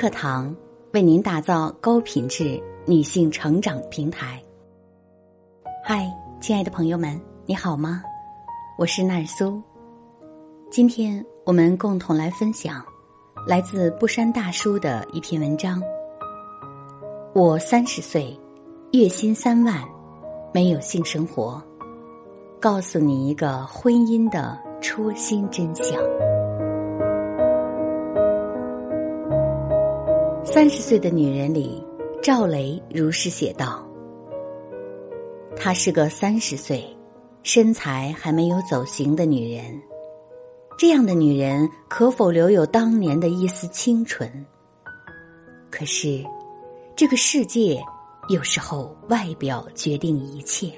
[0.00, 0.56] 课堂
[0.94, 4.42] 为您打造高品质女性成长平台。
[5.84, 6.10] 嗨，
[6.40, 8.02] 亲爱的朋友们，你好吗？
[8.78, 9.60] 我是奈尔苏。
[10.70, 12.82] 今天我们共同来分享
[13.46, 15.82] 来自不山大叔的一篇文章。
[17.34, 18.34] 我三十岁，
[18.92, 19.86] 月薪三万，
[20.50, 21.62] 没有性生活，
[22.58, 25.94] 告诉你一个婚姻的戳心真相。
[30.42, 31.84] 三十岁的女人里，
[32.22, 33.86] 赵雷如是写道
[35.54, 36.84] ：“她是个三十岁，
[37.42, 39.80] 身材还没有走形的女人。
[40.78, 44.28] 这样的女人可否留有当年的一丝清纯？
[45.70, 46.24] 可是，
[46.96, 47.78] 这个世界
[48.30, 50.72] 有时候外表决定一切。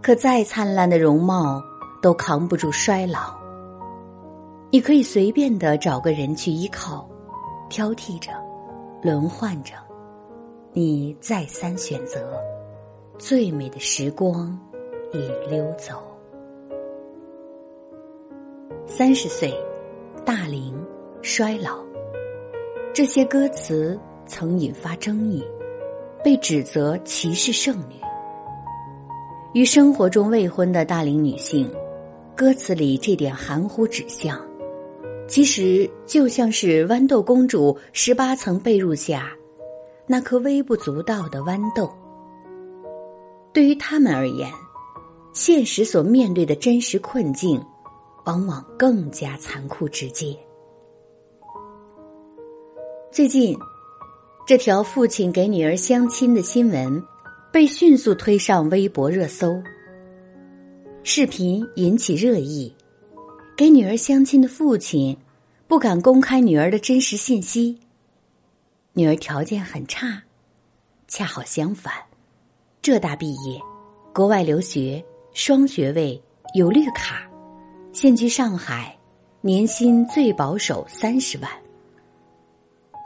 [0.00, 1.60] 可再灿烂的容貌
[2.00, 3.34] 都扛不住衰老。
[4.70, 7.06] 你可以随便的找个人去依靠，
[7.68, 8.30] 挑剔着。”
[9.02, 9.74] 轮换着，
[10.72, 12.40] 你再三选择，
[13.18, 14.58] 最美的时光
[15.12, 16.02] 已溜走。
[18.86, 19.52] 三十岁，
[20.24, 20.74] 大龄，
[21.22, 21.84] 衰老，
[22.94, 25.44] 这些歌词曾引发争议，
[26.24, 27.94] 被指责歧视剩女。
[29.52, 31.70] 与生活中未婚的大龄女性，
[32.34, 34.45] 歌词里这点含糊指向。
[35.28, 39.32] 其实就像是豌豆公主十八层被褥下
[40.06, 41.92] 那颗微不足道的豌豆。
[43.52, 44.48] 对于他们而言，
[45.32, 47.60] 现实所面对的真实困境，
[48.24, 50.36] 往往更加残酷直接。
[53.10, 53.58] 最近，
[54.46, 57.02] 这条父亲给女儿相亲的新闻
[57.50, 59.60] 被迅速推上微博热搜，
[61.02, 62.75] 视频引起热议。
[63.56, 65.16] 给女儿相亲的父亲
[65.66, 67.78] 不敢公开女儿的真实信息。
[68.92, 70.22] 女儿条件很差，
[71.08, 71.90] 恰好相反，
[72.82, 73.58] 浙大毕业，
[74.12, 75.02] 国外留学，
[75.32, 76.22] 双学位，
[76.54, 77.26] 有绿卡，
[77.94, 78.94] 现居上海，
[79.40, 81.50] 年薪最保守三十万。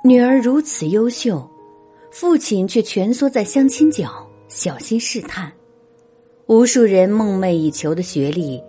[0.03, 1.49] 女儿如此优秀，
[2.11, 5.53] 父亲却蜷缩在相亲角，小心试探。
[6.47, 8.61] 无数人梦寐以求的学历。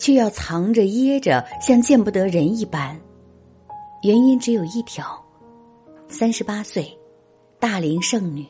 [0.00, 2.98] 却要藏着掖着，像见不得人一般。
[4.02, 5.04] 原因只有一条：
[6.08, 6.98] 三十八岁，
[7.60, 8.46] 大龄剩女。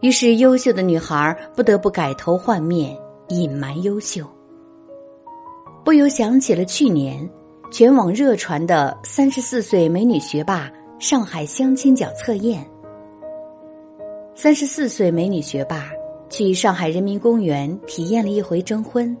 [0.00, 2.98] 于是，优秀的女孩不得不改头换面，
[3.28, 4.26] 隐瞒优秀。
[5.84, 7.26] 不由想起了去年
[7.70, 12.68] 全网热传的三十四岁美女学霸上海相亲角测验。
[14.34, 15.90] 三十四岁美女学霸
[16.28, 19.16] 去上海人民公园体验了一回征婚。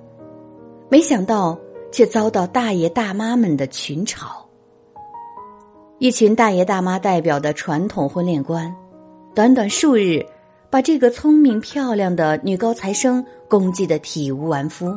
[0.90, 1.58] 没想到，
[1.92, 4.26] 却遭到大爷大妈们的群嘲。
[5.98, 8.74] 一群大爷大妈代表的传统婚恋观，
[9.34, 10.24] 短短数日，
[10.70, 14.96] 把这个聪明漂亮的女高材生攻击的体无完肤。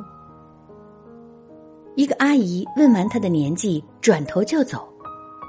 [1.95, 4.87] 一个阿姨问完她的年纪，转头就走，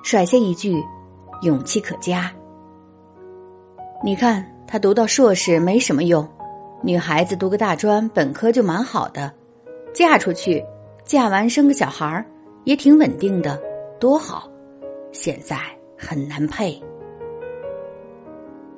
[0.02, 0.82] 甩下一句
[1.42, 2.32] ：“勇气可嘉。”
[4.02, 6.28] 你看，她读到硕士没什么用，
[6.82, 9.32] 女孩子读个大专、本科就蛮好的。
[9.92, 10.64] 嫁出去，
[11.04, 12.24] 嫁完生个小孩儿，
[12.64, 13.60] 也挺稳定的，
[14.00, 14.48] 多好。
[15.12, 15.56] 现在
[15.98, 16.82] 很难配。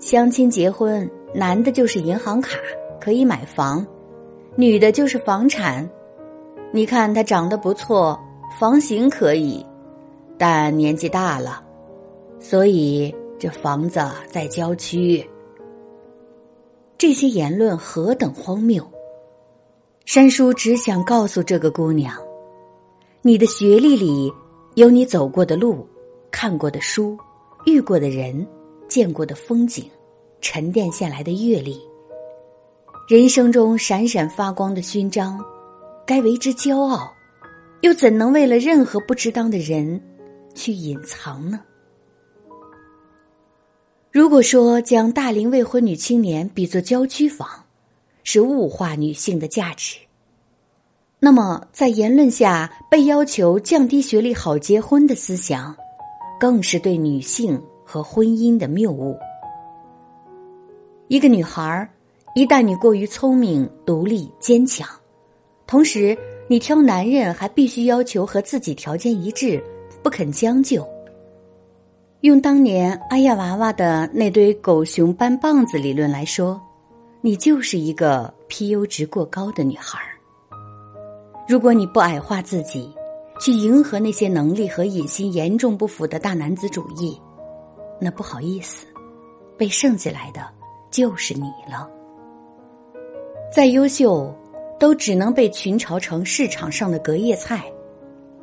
[0.01, 2.59] 相亲结婚，男的就是银行卡
[3.01, 3.87] 可以买房，
[4.57, 5.89] 女的就是房产。
[6.73, 8.19] 你看他长得不错，
[8.59, 9.65] 房型可以，
[10.37, 11.63] 但年纪大了，
[12.41, 15.25] 所以这房子在郊区。
[16.99, 18.85] 这些言论何等荒谬！
[20.05, 22.15] 山叔只想告诉这个姑娘：
[23.23, 24.31] 你的学历里
[24.75, 25.89] 有你走过的路、
[26.31, 27.17] 看过的书、
[27.65, 28.47] 遇过的人、
[28.87, 29.91] 见过的风景、
[30.43, 31.81] 沉淀下来的阅历。
[33.09, 35.43] 人生中闪闪发光的勋章，
[36.07, 37.11] 该为之骄傲，
[37.81, 39.99] 又怎能为了任何不值当的人
[40.55, 41.61] 去隐藏呢？
[44.13, 47.64] 如果说将大龄未婚女青年比作郊区房，
[48.25, 49.97] 是物化女性的价值。
[51.21, 55.75] 那么，在言论下被要求降低学历好结婚的思想，
[56.39, 59.17] 更是对女性和婚姻的谬误。
[61.09, 61.89] 一个女孩儿，
[62.35, 64.89] 一旦你过于聪明、独立、坚强，
[65.67, 69.63] 同时你挑男人还必须要求和自己条件一致，
[70.03, 70.87] 不肯将就。
[72.21, 76.61] 用当年阿亚娃娃的那堆狗熊搬棒子理论来说。
[77.27, 80.13] 你就是一个 PU 值过高的女孩儿。
[81.49, 82.95] 如果你不矮化自己，
[83.41, 87.19] 去迎合那些能力和野心严重不符的大男子主义，
[87.99, 88.87] 那不好意思，
[89.57, 90.47] 被剩下来的
[90.91, 91.89] 就是你了。
[93.51, 94.31] 再优秀，
[94.79, 97.65] 都只能被群嘲成市场上的隔夜菜，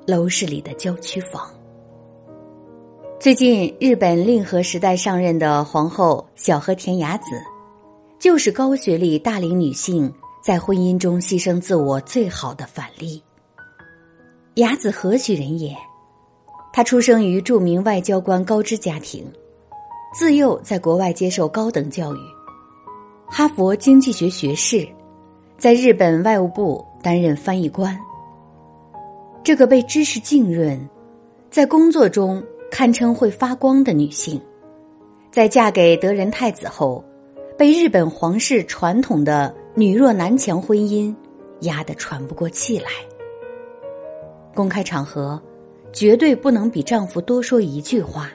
[0.08, 1.48] 楼市里的郊区房。
[3.20, 7.40] 最近，日本令和时代上任的皇后小和田雅子，
[8.22, 10.14] 就是高学历大龄女性
[10.44, 13.20] 在婚姻中牺牲自我最好的反例。
[14.58, 15.76] 雅子何许人也？
[16.72, 19.26] 她出生于著名外交官高知家庭，
[20.14, 22.20] 自幼在国外接受高等教育，
[23.28, 24.88] 哈佛经济学学士，
[25.58, 27.98] 在日本外务部担任翻译官。
[29.44, 30.80] 这个被知识浸润，
[31.50, 32.42] 在工作中。
[32.70, 34.42] 堪称会发光的女性，
[35.30, 37.04] 在嫁给德仁太子后，
[37.62, 41.16] 被日本皇室传统的女弱男强婚姻
[41.60, 42.90] 压得喘不过气来。
[44.56, 45.40] 公开场合，
[45.94, 48.32] 绝对不能比丈夫多说一句话，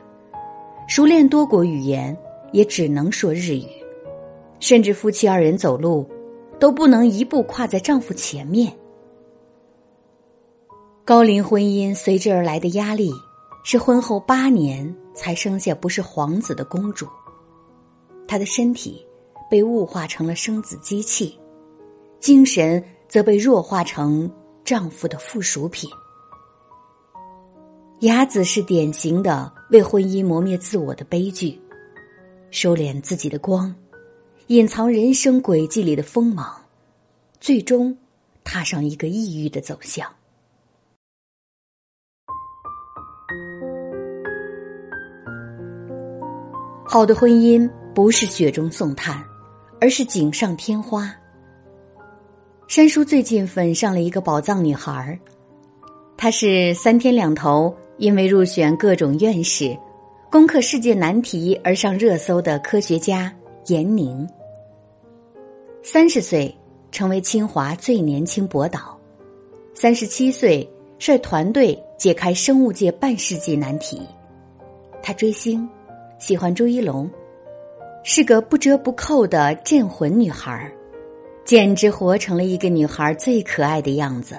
[0.86, 2.16] 熟练多国语言
[2.52, 3.66] 也只能说日语，
[4.60, 6.08] 甚至夫妻二人走路，
[6.60, 8.72] 都不能一步跨在丈夫前面。
[11.04, 13.10] 高龄婚姻随之而来的压力。
[13.64, 17.08] 是婚后八年才生下不是皇子的公主，
[18.28, 19.04] 她的身体
[19.50, 21.38] 被物化成了生子机器，
[22.18, 24.30] 精神则被弱化成
[24.64, 25.88] 丈夫的附属品。
[28.00, 31.58] 雅子是典型的为婚姻磨灭自我的悲剧，
[32.50, 33.74] 收敛自己的光，
[34.48, 36.60] 隐藏人生轨迹里的锋芒，
[37.40, 37.96] 最终
[38.44, 40.06] 踏上一个抑郁的走向。
[46.84, 49.22] 好的婚姻不是雪中送炭，
[49.80, 51.14] 而是锦上添花。
[52.68, 55.18] 山叔最近粉上了一个宝藏女孩儿，
[56.16, 59.76] 她是三天两头因为入选各种院士、
[60.30, 63.32] 攻克世界难题而上热搜的科学家
[63.64, 64.26] 闫宁。
[65.82, 66.52] 三十岁
[66.90, 68.98] 成为清华最年轻博导，
[69.74, 70.68] 三十七岁
[70.98, 74.02] 率团队解开生物界半世纪难题。
[75.02, 75.68] 他追星。
[76.18, 77.08] 喜欢朱一龙，
[78.08, 80.72] 是个不折不扣的镇魂女孩
[81.44, 84.36] 简直活成了一个女孩最可爱的样子。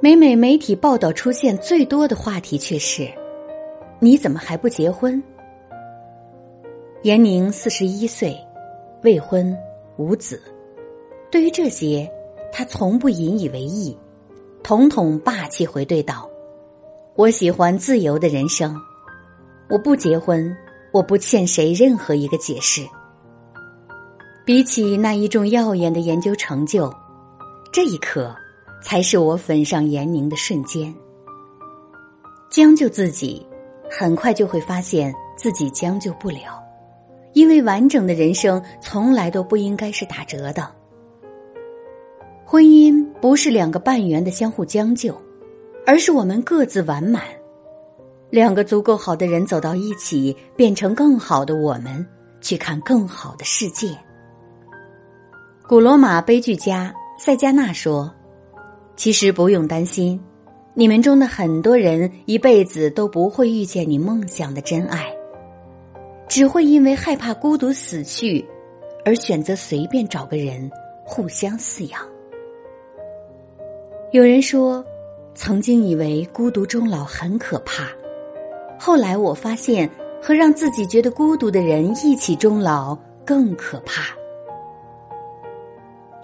[0.00, 3.08] 每每媒体报道出现最多的话题却是
[4.02, 5.22] ：“你怎么还不结婚？”
[7.02, 8.36] 严宁四十一岁，
[9.04, 9.56] 未婚
[9.96, 10.42] 无子。
[11.30, 12.10] 对于这些，
[12.50, 13.96] 他从不引以为意，
[14.64, 16.28] 统统霸气回怼道
[17.14, 18.76] ：“我喜欢自由的人生，
[19.70, 20.52] 我不结婚。”
[20.96, 22.82] 我不欠谁任何一个解释。
[24.46, 26.90] 比起那一众耀眼的研究成就，
[27.70, 28.34] 这一刻
[28.82, 30.94] 才是我粉上颜宁的瞬间。
[32.48, 33.46] 将就自己，
[33.90, 36.62] 很快就会发现自己将就不了，
[37.34, 40.66] 因为完整的人生从来都不应该是打折的。
[42.42, 45.14] 婚姻不是两个半圆的相互将就，
[45.84, 47.22] 而是我们各自完满。
[48.30, 52.04] 两个足够好的人走到一起，变成更好的我们，
[52.40, 53.88] 去看更好的世界。
[55.68, 58.12] 古罗马悲剧家塞加纳说
[58.96, 60.20] ：“其实不用担心，
[60.74, 65.06] 你们中的很多人一辈子都不会遇见你梦想的真爱，
[66.28, 68.44] 只会因为害怕孤独死去，
[69.04, 70.70] 而选择随便找个人
[71.04, 72.00] 互相饲养。”
[74.12, 74.84] 有人说，
[75.34, 77.88] 曾经以为孤独终老很可怕。
[78.78, 79.90] 后来我发现，
[80.22, 84.14] 和让自己觉得孤独的人一起终老更可怕。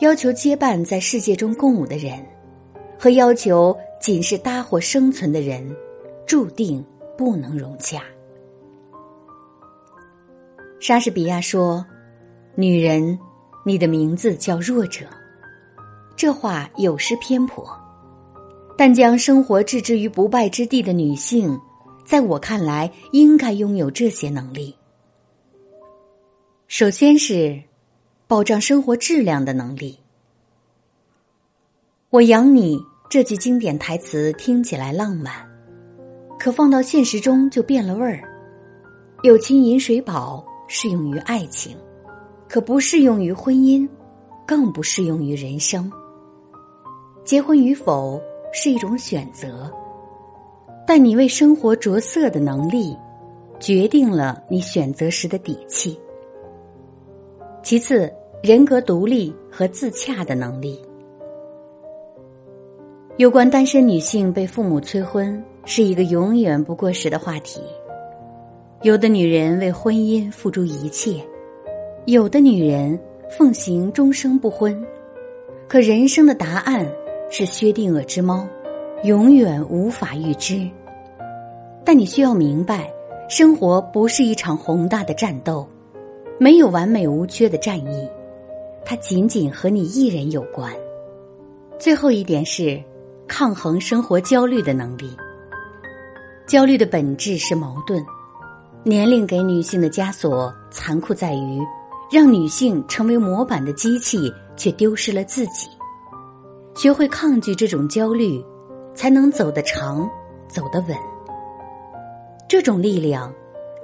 [0.00, 2.24] 要求结伴在世界中共舞的人，
[2.98, 5.64] 和要求仅是搭伙生存的人，
[6.26, 6.84] 注定
[7.16, 8.02] 不能融洽。
[10.80, 11.84] 莎士比亚说
[12.56, 13.18] ：“女人，
[13.64, 15.06] 你的名字叫弱者。”
[16.16, 17.64] 这话有失偏颇，
[18.76, 21.58] 但将生活置之于不败之地的女性。
[22.04, 24.74] 在我看来，应该拥有这些能力。
[26.68, 27.62] 首先是
[28.26, 29.98] 保障生活质量的能力。
[32.10, 32.78] 我养你
[33.08, 35.34] 这句经典台词听起来浪漫，
[36.38, 38.22] 可放到现实中就变了味儿。
[39.22, 41.76] 友情饮水饱适用于爱情，
[42.48, 43.88] 可不适用于婚姻，
[44.46, 45.90] 更不适用于人生。
[47.24, 48.20] 结婚与否
[48.52, 49.72] 是一种选择。
[50.86, 52.96] 但你为生活着色的能力，
[53.58, 55.98] 决定了你选择时的底气。
[57.62, 58.12] 其次，
[58.42, 60.80] 人格独立和自洽的能力。
[63.18, 67.60] 有关单身女性被父母催婚，是一个永远不过时的话题。
[68.82, 71.22] 有的女人为婚姻付诸一切，
[72.06, 72.98] 有的女人
[73.30, 74.84] 奉行终生不婚。
[75.68, 76.90] 可人生的答案
[77.30, 78.44] 是薛定谔之猫，
[79.04, 80.68] 永远无法预知。
[81.84, 82.88] 但你需要明白，
[83.28, 85.68] 生活不是一场宏大的战斗，
[86.38, 88.08] 没有完美无缺的战役，
[88.84, 90.72] 它仅仅和你一人有关。
[91.78, 92.80] 最后一点是，
[93.26, 95.10] 抗衡生活焦虑的能力。
[96.46, 98.04] 焦虑的本质是矛盾。
[98.84, 101.60] 年龄给女性的枷锁残酷在于，
[102.10, 105.68] 让女性成为模板的机器，却丢失了自己。
[106.74, 108.44] 学会抗拒这种焦虑，
[108.94, 110.08] 才能走得长，
[110.48, 110.96] 走得稳。
[112.48, 113.32] 这种力量，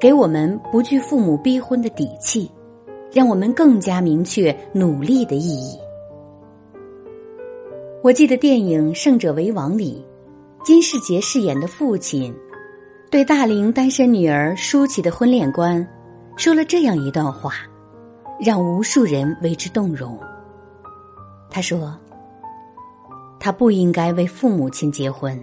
[0.01, 2.51] 给我们不惧父母逼婚的底气，
[3.13, 5.79] 让我们更加明确努力的意义。
[8.03, 10.07] 我记得电影《胜者为王》里，
[10.63, 12.35] 金世杰饰演的父亲。
[13.11, 15.87] 对大龄单身女儿舒淇的婚恋观，
[16.37, 17.55] 说了这样一段话，
[18.39, 20.19] 让无数人为之动容。
[21.49, 21.99] 他说
[23.41, 25.39] ：“他不应该为父母亲结婚，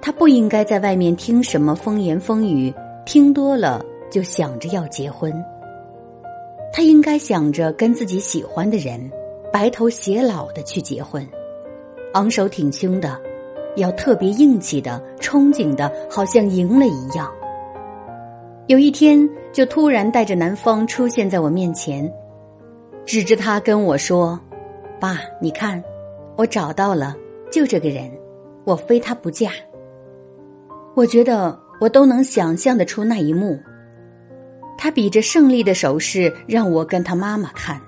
[0.00, 2.72] 他不应该在外面听什么风言风语，
[3.04, 5.32] 听多了就想着要结婚。
[6.72, 9.10] 他应该想着跟自己喜欢的人，
[9.52, 11.26] 白头偕老的去结婚，
[12.14, 13.20] 昂首挺胸的。”
[13.76, 17.30] 要特别硬气的，憧憬的，好像赢了一样。
[18.68, 22.10] 有一天，就突然带着男方出现在我面前，
[23.04, 24.40] 指着他跟我说
[24.98, 25.84] ：“爸，你看，
[26.36, 27.16] 我找到了，
[27.50, 28.10] 就这个人，
[28.64, 29.50] 我非他不嫁。”
[30.94, 33.58] 我觉得我都能想象得出那一幕。
[34.78, 37.80] 他比着胜利的手势让我跟他妈妈看，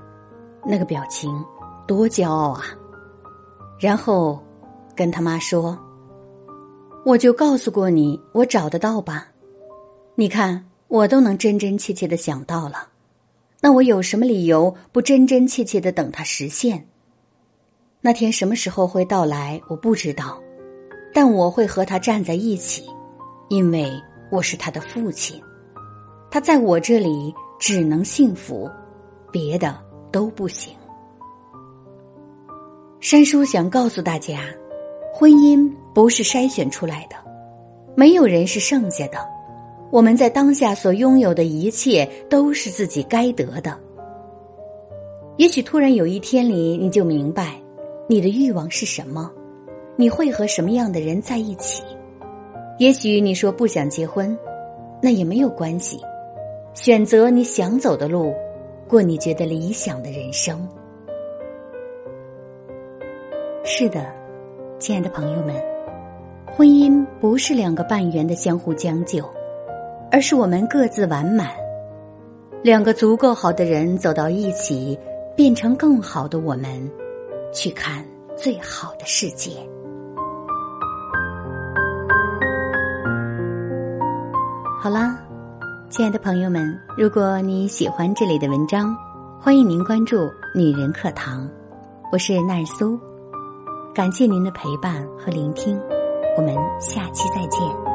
[0.66, 1.44] 那个表情
[1.86, 2.64] 多骄傲啊！
[3.78, 4.42] 然后。
[4.96, 5.78] 跟他妈说，
[7.04, 9.28] 我就告诉过你，我找得到吧？
[10.16, 12.88] 你看，我都能真真切切的想到了，
[13.60, 16.87] 那我有什么理由不真真切切的等他实现？
[18.00, 20.40] 那天什么时候会到来，我不知道，
[21.12, 22.84] 但我会和他站在一起，
[23.48, 23.90] 因为
[24.30, 25.40] 我是他的父亲，
[26.30, 28.70] 他在我这里只能幸福，
[29.32, 29.76] 别的
[30.12, 30.72] 都不行。
[33.00, 34.40] 山叔想告诉大家。
[35.10, 37.16] 婚姻不是筛选出来的，
[37.96, 39.18] 没有人是剩下的。
[39.90, 43.76] 我们在当下所拥有的一切都是自己该得的。
[45.36, 47.60] 也许突然有一天里，你就明白，
[48.10, 49.30] 你的欲望是什么，
[49.94, 51.82] 你会和什么样的人在一起。
[52.78, 54.34] 也许你说不想结婚，
[55.02, 56.00] 那也没有关系，
[56.72, 58.32] 选择你想走的路，
[58.88, 60.66] 过你觉得理想的人生。
[63.62, 64.06] 是的。
[64.78, 65.54] 亲爱的朋友们，
[66.46, 69.22] 婚姻不是两个半圆的相互将就，
[70.10, 71.50] 而是我们各自完满，
[72.62, 74.98] 两个足够好的人走到一起，
[75.36, 76.90] 变成更好的我们，
[77.52, 78.04] 去看
[78.36, 79.50] 最好的世界。
[84.80, 85.18] 好啦，
[85.90, 88.96] 亲爱的朋友们，如果你喜欢这里的文章，
[89.40, 91.48] 欢迎您关注“女人课堂”，
[92.12, 92.98] 我是奈苏。
[93.94, 95.80] 感谢您的陪伴和聆听，
[96.36, 97.87] 我们下期再见。